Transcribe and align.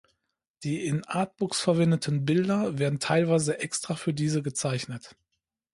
Die 0.63 0.87
in 0.87 1.03
Artbooks 1.05 1.61
verwendeten 1.61 2.25
Bilder 2.25 2.79
werden 2.79 2.97
teilweise 2.97 3.59
extra 3.59 3.93
für 3.93 4.15
diese 4.15 4.41
gezeichnet. 4.41 5.15